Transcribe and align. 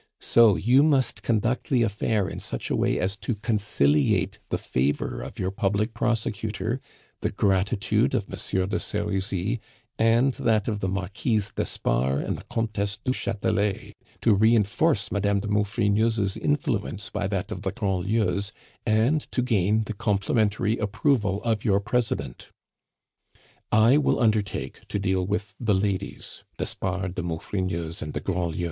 So 0.19 0.55
you 0.55 0.81
must 0.81 1.21
conduct 1.21 1.69
the 1.69 1.83
affair 1.83 2.27
in 2.27 2.39
such 2.39 2.71
a 2.71 2.75
way 2.75 2.97
as 2.97 3.15
to 3.17 3.35
conciliate 3.35 4.39
the 4.49 4.57
favor 4.57 5.21
of 5.21 5.37
your 5.37 5.51
public 5.51 5.93
prosecutor, 5.93 6.81
the 7.19 7.29
gratitude 7.29 8.15
of 8.15 8.27
Monsieur 8.27 8.65
de 8.65 8.79
Serizy, 8.79 9.59
and 9.99 10.33
that 10.33 10.67
of 10.67 10.79
the 10.79 10.87
Marquise 10.87 11.51
d'Espard 11.55 12.23
and 12.25 12.35
the 12.35 12.43
Comtesse 12.45 12.97
du 12.97 13.13
Chatelet, 13.13 13.93
to 14.21 14.33
reinforce 14.33 15.11
Madame 15.11 15.39
de 15.39 15.47
Maufrigneuse's 15.47 16.35
influence 16.35 17.11
by 17.11 17.27
that 17.27 17.51
of 17.51 17.61
the 17.61 17.71
Grandlieus, 17.71 18.51
and 18.87 19.31
to 19.31 19.43
gain 19.43 19.83
the 19.83 19.93
complimentary 19.93 20.79
approval 20.79 21.43
of 21.43 21.63
your 21.63 21.79
President. 21.79 22.47
"I 23.71 23.97
will 23.99 24.19
undertake 24.19 24.87
to 24.87 24.97
deal 24.97 25.27
with 25.27 25.53
the 25.59 25.75
ladies 25.75 26.43
d'Espard, 26.57 27.13
de 27.13 27.21
Maufrigneuse, 27.21 28.01
and 28.01 28.13
de 28.13 28.19
Grandlieu. 28.19 28.59